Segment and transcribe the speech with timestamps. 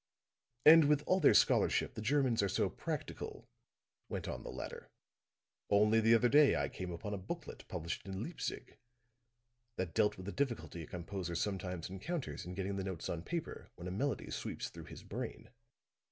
[0.65, 3.47] "And, with all their scholarship, the Germans are so practical,"
[4.09, 4.89] went on the latter.
[5.69, 8.77] "Only the other day I came upon a booklet published in Leipzig
[9.75, 13.69] that dealt with the difficulty a composer sometimes encounters in getting the notes on paper
[13.75, 15.51] when a melody sweeps through his brain.